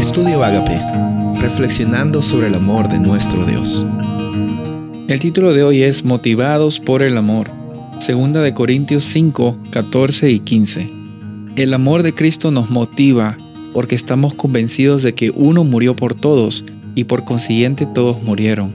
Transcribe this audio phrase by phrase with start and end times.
[0.00, 0.80] Estudio Agape,
[1.42, 3.84] reflexionando sobre el amor de nuestro Dios.
[5.08, 7.50] El título de hoy es Motivados por el amor.
[7.98, 10.90] Segunda de Corintios 5, 14 y 15.
[11.56, 13.36] El amor de Cristo nos motiva
[13.74, 16.64] porque estamos convencidos de que uno murió por todos
[16.94, 18.72] y por consiguiente todos murieron.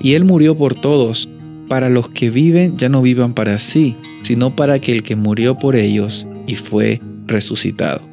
[0.00, 1.28] Y Él murió por todos,
[1.66, 5.74] para los que viven ya no vivan para sí, sino para aquel que murió por
[5.74, 8.07] ellos y fue resucitado.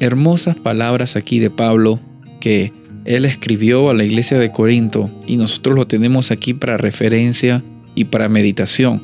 [0.00, 2.00] Hermosas palabras aquí de Pablo
[2.40, 2.72] que
[3.04, 8.04] él escribió a la iglesia de Corinto y nosotros lo tenemos aquí para referencia y
[8.04, 9.02] para meditación.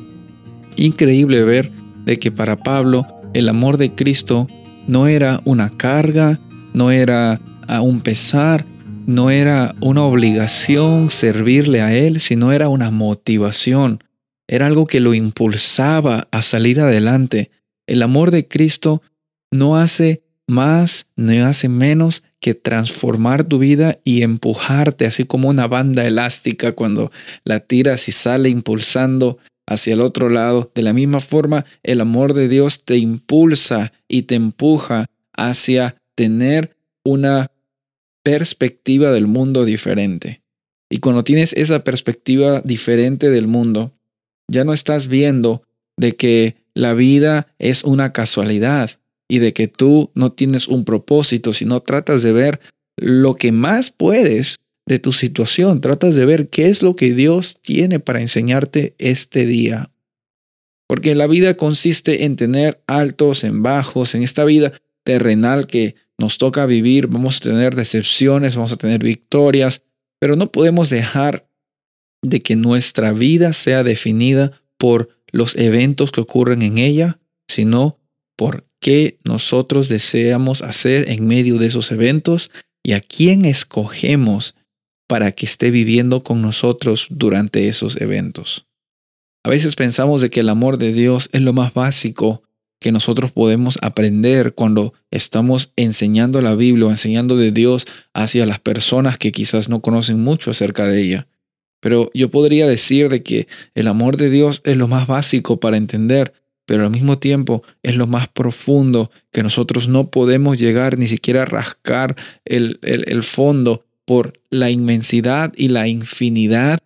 [0.77, 1.71] Increíble ver
[2.05, 4.47] de que para Pablo el amor de Cristo
[4.87, 6.39] no era una carga,
[6.73, 7.41] no era
[7.81, 8.65] un pesar,
[9.05, 14.03] no era una obligación servirle a Él, sino era una motivación.
[14.47, 17.49] Era algo que lo impulsaba a salir adelante.
[17.87, 19.01] El amor de Cristo
[19.51, 25.67] no hace más, no hace menos que transformar tu vida y empujarte, así como una
[25.67, 27.11] banda elástica cuando
[27.43, 30.71] la tiras y sale impulsando hacia el otro lado.
[30.75, 36.75] De la misma forma, el amor de Dios te impulsa y te empuja hacia tener
[37.03, 37.51] una
[38.23, 40.41] perspectiva del mundo diferente.
[40.89, 43.91] Y cuando tienes esa perspectiva diferente del mundo,
[44.47, 45.63] ya no estás viendo
[45.97, 48.91] de que la vida es una casualidad
[49.27, 52.59] y de que tú no tienes un propósito, sino tratas de ver
[52.97, 57.59] lo que más puedes de tu situación, tratas de ver qué es lo que Dios
[57.61, 59.91] tiene para enseñarte este día.
[60.87, 64.73] Porque la vida consiste en tener altos, en bajos, en esta vida
[65.03, 69.81] terrenal que nos toca vivir, vamos a tener decepciones, vamos a tener victorias,
[70.19, 71.47] pero no podemos dejar
[72.21, 77.99] de que nuestra vida sea definida por los eventos que ocurren en ella, sino
[78.35, 82.51] por qué nosotros deseamos hacer en medio de esos eventos
[82.83, 84.53] y a quién escogemos
[85.07, 88.67] para que esté viviendo con nosotros durante esos eventos.
[89.43, 92.43] A veces pensamos de que el amor de Dios es lo más básico
[92.79, 98.59] que nosotros podemos aprender cuando estamos enseñando la Biblia o enseñando de Dios hacia las
[98.59, 101.27] personas que quizás no conocen mucho acerca de ella.
[101.81, 105.77] Pero yo podría decir de que el amor de Dios es lo más básico para
[105.77, 106.33] entender,
[106.65, 111.43] pero al mismo tiempo es lo más profundo que nosotros no podemos llegar ni siquiera
[111.43, 116.79] a rascar el, el fondo por la inmensidad y la infinidad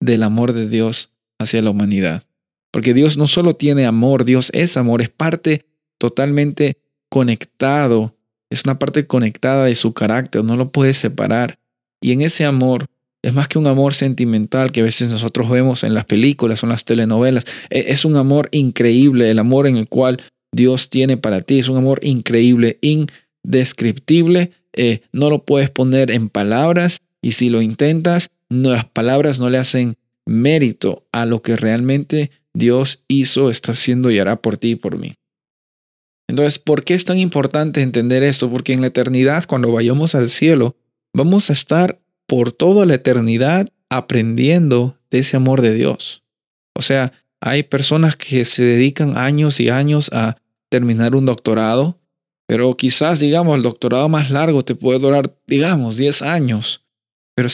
[0.00, 2.24] del amor de Dios hacia la humanidad.
[2.70, 5.66] Porque Dios no solo tiene amor, Dios es amor, es parte
[5.98, 6.78] totalmente
[7.08, 8.14] conectado,
[8.48, 11.58] es una parte conectada de su carácter, no lo puedes separar.
[12.00, 12.86] Y en ese amor
[13.22, 16.66] es más que un amor sentimental que a veces nosotros vemos en las películas o
[16.66, 17.44] en las telenovelas.
[17.68, 20.20] E, es un amor increíble, el amor en el cual
[20.52, 21.58] Dios tiene para ti.
[21.58, 24.52] Es un amor increíble, indescriptible.
[24.72, 29.50] Eh, no lo puedes poner en palabras y si lo intentas, no, las palabras no
[29.50, 34.70] le hacen mérito a lo que realmente Dios hizo, está haciendo y hará por ti
[34.70, 35.12] y por mí.
[36.28, 38.48] Entonces, ¿por qué es tan importante entender esto?
[38.50, 40.76] Porque en la eternidad, cuando vayamos al cielo,
[41.12, 41.98] vamos a estar
[42.30, 46.22] por toda la eternidad aprendiendo de ese amor de Dios.
[46.76, 50.36] O sea, hay personas que se dedican años y años a
[50.68, 51.98] terminar un doctorado,
[52.46, 56.84] pero quizás, digamos, el doctorado más largo te puede durar, digamos, 10 años.
[57.34, 57.48] Pero,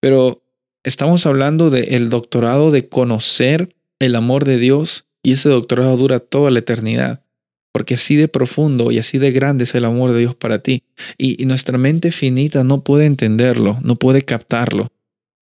[0.00, 0.42] pero
[0.82, 3.68] estamos hablando del doctorado de conocer
[3.98, 7.21] el amor de Dios y ese doctorado dura toda la eternidad.
[7.72, 10.84] Porque así de profundo y así de grande es el amor de Dios para ti.
[11.16, 14.92] Y, nuestra mente finita no puede entenderlo, no puede captarlo.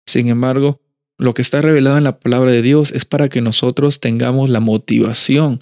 [0.05, 0.79] Sin embargo,
[1.17, 4.61] lo que está revelado en la palabra de Dios es para que nosotros tengamos la
[4.61, 5.59] motivación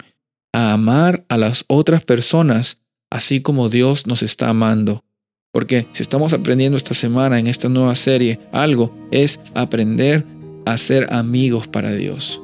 [0.52, 5.04] a amar a las otras personas, así como Dios nos está amando.
[5.52, 10.24] Porque si estamos aprendiendo esta semana en esta nueva serie algo, es aprender
[10.64, 12.40] a ser amigos para Dios.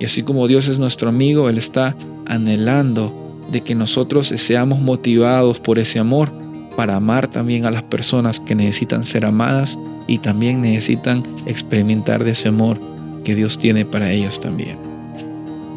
[0.00, 1.96] Y así como Dios es nuestro amigo, Él está
[2.26, 3.21] anhelando
[3.52, 6.32] de que nosotros seamos motivados por ese amor
[6.76, 12.32] para amar también a las personas que necesitan ser amadas y también necesitan experimentar de
[12.32, 12.80] ese amor
[13.24, 14.78] que Dios tiene para ellas también.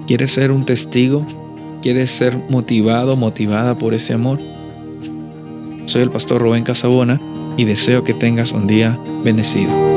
[0.08, 1.26] ¿Quieres ser un testigo?
[1.82, 4.40] ¿Quieres ser motivado, motivada por ese amor?
[5.86, 7.20] Soy el pastor Rubén Casabona
[7.58, 9.95] y deseo que tengas un día bendecido.